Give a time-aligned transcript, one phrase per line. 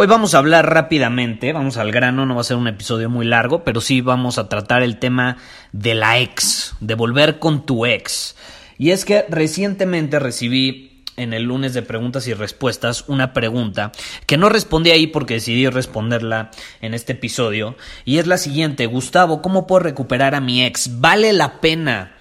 [0.00, 3.26] Hoy vamos a hablar rápidamente, vamos al grano, no va a ser un episodio muy
[3.26, 5.38] largo, pero sí vamos a tratar el tema
[5.72, 8.36] de la ex, de volver con tu ex.
[8.78, 13.90] Y es que recientemente recibí en el lunes de preguntas y respuestas una pregunta
[14.24, 19.42] que no respondí ahí porque decidí responderla en este episodio y es la siguiente, Gustavo,
[19.42, 21.00] ¿cómo puedo recuperar a mi ex?
[21.00, 22.14] ¿Vale la pena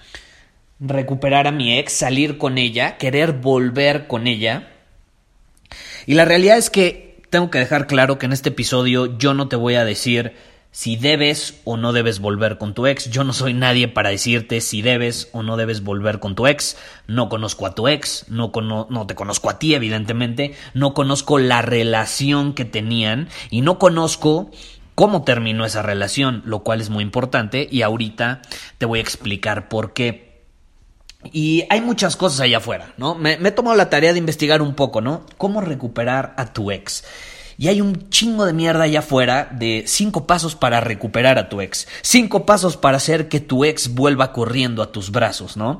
[0.79, 4.67] recuperar a mi ex, salir con ella, querer volver con ella?
[6.07, 9.47] Y la realidad es que tengo que dejar claro que en este episodio yo no
[9.47, 10.33] te voy a decir
[10.71, 13.09] si debes o no debes volver con tu ex.
[13.09, 16.77] Yo no soy nadie para decirte si debes o no debes volver con tu ex.
[17.07, 20.53] No conozco a tu ex, no, no te conozco a ti, evidentemente.
[20.73, 24.51] No conozco la relación que tenían y no conozco
[24.93, 28.41] cómo terminó esa relación, lo cual es muy importante y ahorita
[28.77, 30.26] te voy a explicar por qué.
[31.23, 33.15] Y hay muchas cosas allá afuera, ¿no?
[33.15, 35.25] Me, he tomado la tarea de investigar un poco, ¿no?
[35.37, 37.03] Cómo recuperar a tu ex.
[37.59, 41.59] Y hay un chingo de mierda allá afuera de cinco pasos para recuperar a tu
[41.59, 41.87] ex.
[42.03, 45.79] Cinco pasos para hacer que tu ex vuelva corriendo a tus brazos, ¿no?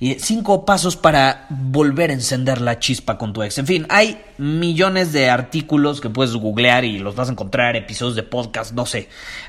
[0.00, 3.58] Y cinco pasos para volver a encender la chispa con tu ex.
[3.58, 8.16] En fin, hay millones de artículos que puedes googlear y los vas a encontrar, episodios
[8.16, 9.08] de podcast, no sé.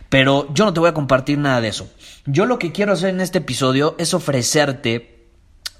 [0.10, 1.90] Pero yo no te voy a compartir nada de eso.
[2.28, 5.13] Yo lo que quiero hacer en este episodio es ofrecerte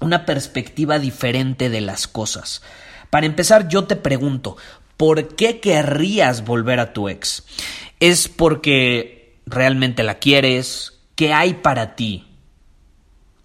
[0.00, 2.62] una perspectiva diferente de las cosas.
[3.10, 4.56] Para empezar, yo te pregunto,
[4.96, 7.44] ¿por qué querrías volver a tu ex?
[8.00, 11.00] ¿Es porque realmente la quieres?
[11.14, 12.26] ¿Qué hay para ti?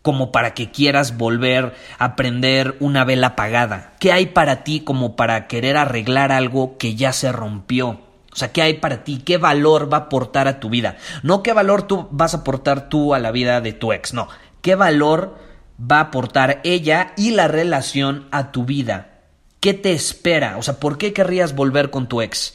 [0.01, 3.93] como para que quieras volver a prender una vela apagada?
[3.99, 7.99] ¿Qué hay para ti como para querer arreglar algo que ya se rompió?
[8.31, 9.21] O sea, ¿qué hay para ti?
[9.23, 10.97] ¿Qué valor va a aportar a tu vida?
[11.23, 14.27] No qué valor tú vas a aportar tú a la vida de tu ex, no.
[14.61, 15.37] ¿Qué valor
[15.79, 19.19] va a aportar ella y la relación a tu vida.
[19.59, 20.57] ¿Qué te espera?
[20.57, 22.53] O sea, ¿por qué querrías volver con tu ex?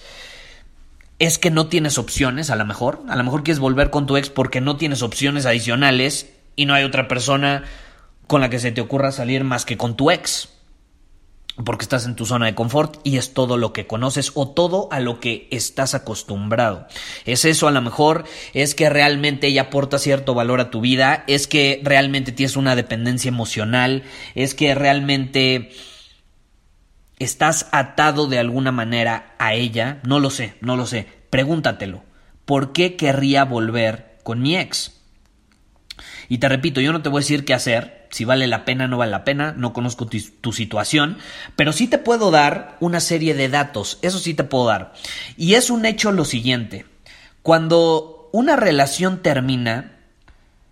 [1.19, 3.03] ¿Es que no tienes opciones a lo mejor?
[3.09, 6.75] A lo mejor quieres volver con tu ex porque no tienes opciones adicionales y no
[6.75, 7.65] hay otra persona
[8.27, 10.54] con la que se te ocurra salir más que con tu ex
[11.63, 14.89] porque estás en tu zona de confort y es todo lo que conoces o todo
[14.91, 16.87] a lo que estás acostumbrado.
[17.25, 21.25] Es eso a lo mejor, es que realmente ella aporta cierto valor a tu vida,
[21.29, 24.03] es que realmente tienes una dependencia emocional,
[24.35, 25.71] es que realmente
[27.19, 32.03] estás atado de alguna manera a ella, no lo sé, no lo sé, pregúntatelo.
[32.45, 35.04] ¿Por qué querría volver con mi ex?
[36.29, 38.87] Y te repito, yo no te voy a decir qué hacer, si vale la pena,
[38.89, 41.19] no vale la pena, no conozco tu, situación,
[41.57, 44.93] pero sí te puedo dar una serie de datos, eso sí te puedo dar.
[45.37, 46.87] Y es un hecho lo siguiente,
[47.43, 49.93] cuando una relación termina,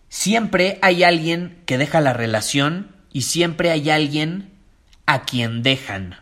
[0.08, 4.50] siempre hay alguien que deja la relación y siempre hay alguien
[5.06, 6.16] a quien dejan.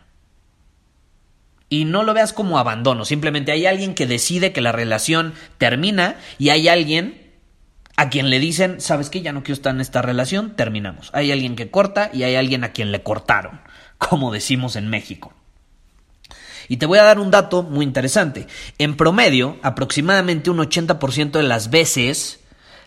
[1.69, 6.15] Y no lo veas como abandono, simplemente hay alguien que decide que la relación termina
[6.37, 7.20] y hay alguien
[8.01, 11.11] a quien le dicen, sabes que ya no quiero estar en esta relación, terminamos.
[11.13, 13.61] Hay alguien que corta y hay alguien a quien le cortaron,
[13.99, 15.33] como decimos en México.
[16.67, 18.47] Y te voy a dar un dato muy interesante.
[18.79, 22.39] En promedio, aproximadamente un 80% de las veces,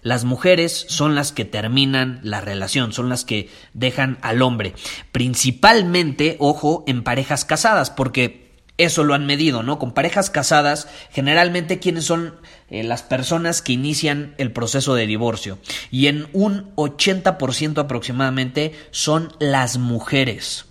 [0.03, 4.75] las mujeres son las que terminan la relación, son las que dejan al hombre.
[5.13, 8.44] Principalmente, ojo, en parejas casadas, porque
[8.77, 9.79] eso lo han medido, ¿no?
[9.79, 12.41] Con parejas casadas, generalmente quiénes son
[12.71, 15.59] eh, las personas que inician el proceso de divorcio.
[15.91, 20.67] Y en un 80% aproximadamente son las mujeres.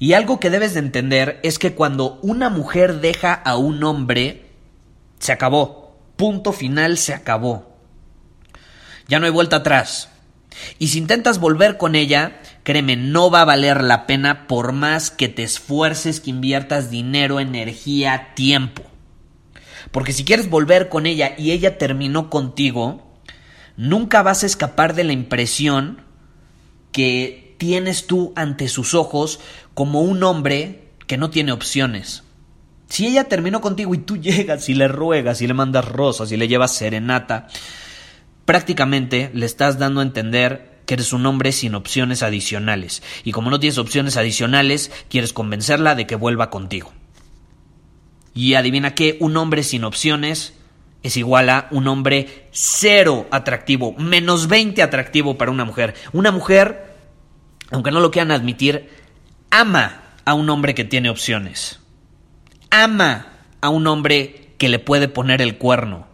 [0.00, 4.46] Y algo que debes de entender es que cuando una mujer deja a un hombre,
[5.18, 5.98] se acabó.
[6.16, 7.76] Punto final, se acabó.
[9.08, 10.10] Ya no hay vuelta atrás.
[10.78, 15.10] Y si intentas volver con ella, créeme, no va a valer la pena por más
[15.10, 18.82] que te esfuerces, que inviertas dinero, energía, tiempo.
[19.90, 23.10] Porque si quieres volver con ella y ella terminó contigo,
[23.78, 26.02] nunca vas a escapar de la impresión
[26.92, 29.40] que tienes tú ante sus ojos
[29.72, 32.22] como un hombre que no tiene opciones.
[32.86, 36.36] Si ella terminó contigo y tú llegas y le ruegas y le mandas rosas y
[36.36, 37.46] le llevas serenata,
[38.44, 43.04] prácticamente le estás dando a entender que eres un hombre sin opciones adicionales.
[43.22, 46.92] Y como no tienes opciones adicionales, quieres convencerla de que vuelva contigo.
[48.34, 50.54] Y adivina qué, un hombre sin opciones
[51.04, 55.94] es igual a un hombre cero atractivo, menos 20 atractivo para una mujer.
[56.12, 56.96] Una mujer,
[57.70, 58.88] aunque no lo quieran admitir,
[59.50, 61.78] ama a un hombre que tiene opciones
[62.70, 63.26] ama
[63.60, 66.06] a un hombre que le puede poner el cuerno,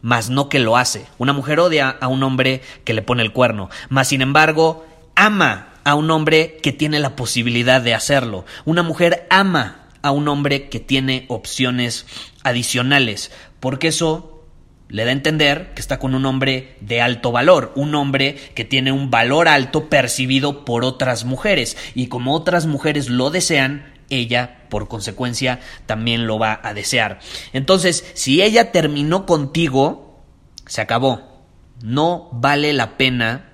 [0.00, 1.06] mas no que lo hace.
[1.18, 5.68] Una mujer odia a un hombre que le pone el cuerno, mas sin embargo ama
[5.84, 8.44] a un hombre que tiene la posibilidad de hacerlo.
[8.64, 12.06] Una mujer ama a un hombre que tiene opciones
[12.44, 14.44] adicionales, porque eso
[14.88, 18.64] le da a entender que está con un hombre de alto valor, un hombre que
[18.64, 24.57] tiene un valor alto percibido por otras mujeres, y como otras mujeres lo desean, ella,
[24.68, 27.20] por consecuencia, también lo va a desear.
[27.52, 30.22] Entonces, si ella terminó contigo,
[30.66, 31.46] se acabó.
[31.82, 33.52] No vale la pena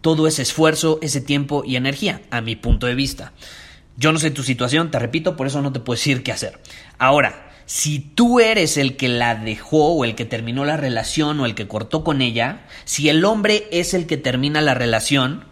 [0.00, 3.32] todo ese esfuerzo, ese tiempo y energía, a mi punto de vista.
[3.96, 6.60] Yo no sé tu situación, te repito, por eso no te puedo decir qué hacer.
[6.98, 11.46] Ahora, si tú eres el que la dejó o el que terminó la relación o
[11.46, 15.44] el que cortó con ella, si el hombre es el que termina la relación,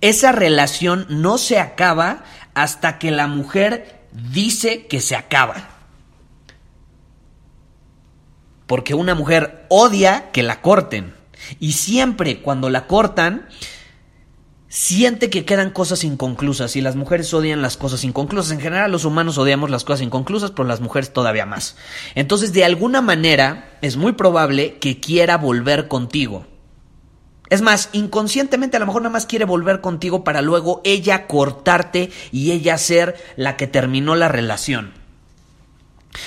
[0.00, 2.24] esa relación no se acaba
[2.56, 4.00] hasta que la mujer
[4.32, 5.68] dice que se acaba.
[8.66, 11.14] Porque una mujer odia que la corten.
[11.60, 13.46] Y siempre cuando la cortan,
[14.68, 16.76] siente que quedan cosas inconclusas.
[16.76, 18.52] Y las mujeres odian las cosas inconclusas.
[18.52, 21.76] En general los humanos odiamos las cosas inconclusas, pero las mujeres todavía más.
[22.14, 26.46] Entonces, de alguna manera, es muy probable que quiera volver contigo.
[27.48, 32.10] Es más, inconscientemente a lo mejor nada más quiere volver contigo para luego ella cortarte
[32.32, 34.92] y ella ser la que terminó la relación.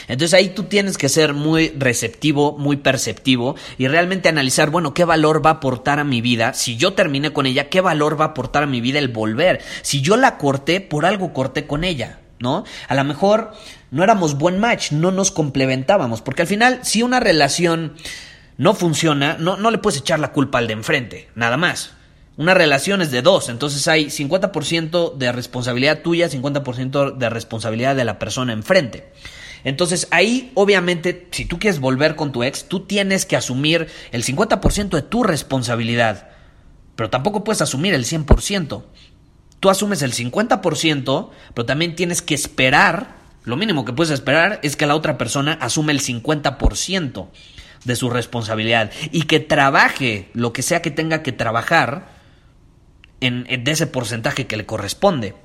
[0.07, 5.03] Entonces ahí tú tienes que ser muy receptivo, muy perceptivo y realmente analizar, bueno, ¿qué
[5.03, 6.53] valor va a aportar a mi vida?
[6.53, 9.61] Si yo terminé con ella, ¿qué valor va a aportar a mi vida el volver?
[9.81, 12.63] Si yo la corté, por algo corté con ella, ¿no?
[12.87, 13.51] A lo mejor
[13.91, 17.95] no éramos buen match, no nos complementábamos, porque al final si una relación
[18.59, 21.93] no funciona, no, no le puedes echar la culpa al de enfrente, nada más.
[22.35, 28.03] Una relación es de dos, entonces hay 50% de responsabilidad tuya, 50% de responsabilidad de
[28.03, 29.13] la persona enfrente.
[29.63, 34.25] Entonces ahí, obviamente, si tú quieres volver con tu ex, tú tienes que asumir el
[34.25, 36.29] 50% de tu responsabilidad,
[36.97, 38.83] pero tampoco puedes asumir el 100%.
[39.61, 43.15] Tú asumes el 50%, pero también tienes que esperar,
[43.45, 47.29] lo mínimo que puedes esperar es que la otra persona asume el 50%
[47.83, 52.09] de su responsabilidad y que trabaje lo que sea que tenga que trabajar
[53.21, 55.35] en, de ese porcentaje que le corresponde.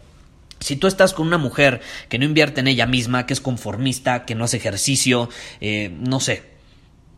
[0.60, 4.24] Si tú estás con una mujer que no invierte en ella misma, que es conformista,
[4.24, 5.28] que no hace ejercicio,
[5.60, 6.54] eh, no sé,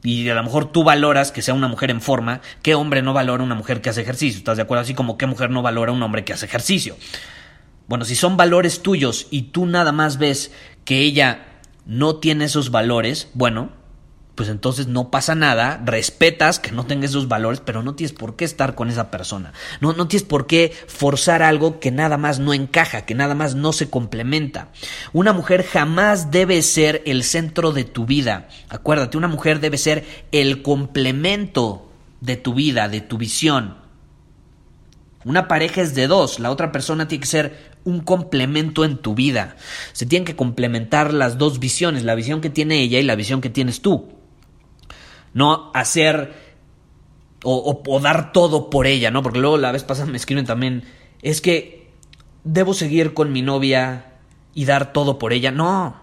[0.02, 3.12] y a lo mejor tú valoras que sea una mujer en forma, ¿qué hombre no
[3.12, 4.38] valora una mujer que hace ejercicio?
[4.38, 4.82] ¿Estás de acuerdo?
[4.82, 6.96] Así como qué mujer no valora un hombre que hace ejercicio.
[7.88, 10.52] Bueno, si son valores tuyos y tú nada más ves
[10.84, 11.46] que ella
[11.86, 13.70] no tiene esos valores, bueno,
[14.36, 18.36] pues entonces no pasa nada, respetas que no tenga esos valores, pero no tienes por
[18.36, 19.54] qué estar con esa persona.
[19.80, 23.54] No, no tienes por qué forzar algo que nada más no encaja, que nada más
[23.54, 24.68] no se complementa.
[25.14, 28.48] Una mujer jamás debe ser el centro de tu vida.
[28.68, 31.90] Acuérdate, una mujer debe ser el complemento
[32.20, 33.78] de tu vida, de tu visión.
[35.24, 39.14] Una pareja es de dos, la otra persona tiene que ser un complemento en tu
[39.14, 39.56] vida.
[39.94, 43.40] Se tienen que complementar las dos visiones, la visión que tiene ella y la visión
[43.40, 44.15] que tienes tú
[45.36, 46.32] no hacer
[47.44, 49.22] o, dar todo por ella, ¿no?
[49.22, 50.84] Porque luego la vez pasada me escriben también,
[51.20, 51.90] es que
[52.42, 54.14] debo seguir con mi novia
[54.54, 55.50] y dar todo por ella.
[55.52, 56.00] No.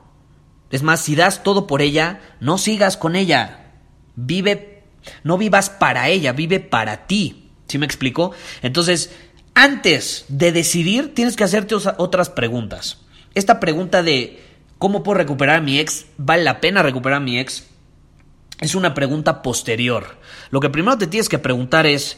[0.69, 3.71] Es más, si das todo por ella, no sigas con ella.
[4.15, 4.83] Vive,
[5.23, 7.49] no vivas para ella, vive para ti.
[7.67, 8.33] ¿Sí me explico?
[8.61, 9.15] Entonces,
[9.55, 12.99] antes de decidir, tienes que hacerte otras preguntas.
[13.33, 14.39] Esta pregunta de
[14.77, 16.05] ¿cómo puedo recuperar a mi ex?
[16.17, 17.72] ¿Vale la pena recuperar a mi ex?
[18.59, 20.17] Es una pregunta posterior.
[20.49, 22.17] Lo que primero te tienes que preguntar es,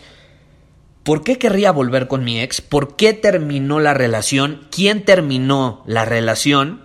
[1.03, 2.61] ¿por qué querría volver con mi ex?
[2.61, 4.67] ¿Por qué terminó la relación?
[4.71, 6.83] ¿Quién terminó la relación?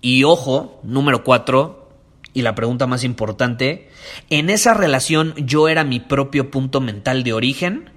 [0.00, 1.88] Y ojo, número cuatro,
[2.34, 3.88] y la pregunta más importante,
[4.30, 7.90] ¿en esa relación yo era mi propio punto mental de origen?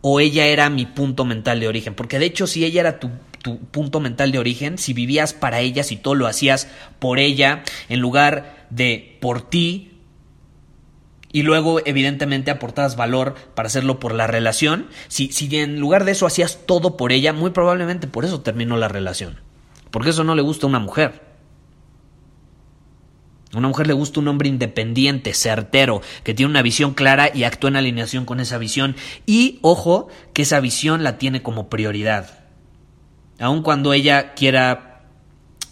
[0.00, 1.94] ¿O ella era mi punto mental de origen?
[1.94, 5.60] Porque de hecho si ella era tu, tu punto mental de origen, si vivías para
[5.60, 6.68] ella, si todo lo hacías
[6.98, 9.92] por ella, en lugar de por ti,
[11.32, 16.12] y luego evidentemente aportabas valor para hacerlo por la relación, si, si en lugar de
[16.12, 19.40] eso hacías todo por ella, muy probablemente por eso terminó la relación.
[19.90, 21.22] Porque eso no le gusta a una mujer.
[23.54, 27.44] A una mujer le gusta un hombre independiente, certero, que tiene una visión clara y
[27.44, 28.96] actúa en alineación con esa visión.
[29.26, 32.44] Y, ojo, que esa visión la tiene como prioridad.
[33.38, 34.91] Aun cuando ella quiera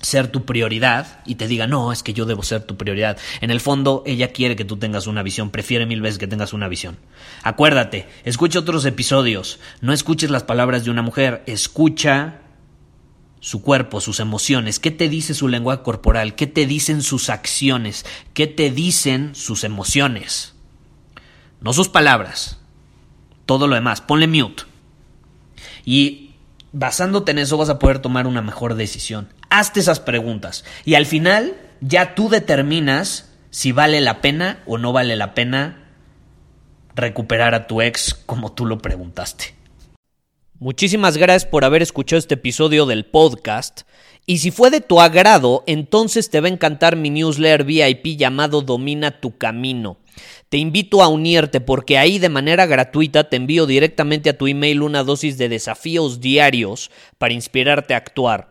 [0.01, 3.19] ser tu prioridad y te diga, no, es que yo debo ser tu prioridad.
[3.41, 6.53] En el fondo, ella quiere que tú tengas una visión, prefiere mil veces que tengas
[6.53, 6.99] una visión.
[7.43, 12.41] Acuérdate, escucha otros episodios, no escuches las palabras de una mujer, escucha
[13.41, 18.05] su cuerpo, sus emociones, qué te dice su lenguaje corporal, qué te dicen sus acciones,
[18.35, 20.55] qué te dicen sus emociones.
[21.61, 22.59] No sus palabras,
[23.45, 24.63] todo lo demás, ponle mute.
[25.85, 26.33] Y
[26.73, 29.29] basándote en eso vas a poder tomar una mejor decisión.
[29.51, 34.93] Hazte esas preguntas y al final ya tú determinas si vale la pena o no
[34.93, 35.89] vale la pena
[36.95, 39.55] recuperar a tu ex como tú lo preguntaste.
[40.59, 43.83] Muchísimas gracias por haber escuchado este episodio del podcast.
[44.27, 48.61] Y si fue de tu agrado, entonces te va a encantar mi newsletter VIP llamado
[48.61, 49.97] Domina tu Camino.
[50.51, 54.83] Te invito a unirte porque ahí de manera gratuita te envío directamente a tu email
[54.83, 58.51] una dosis de desafíos diarios para inspirarte a actuar.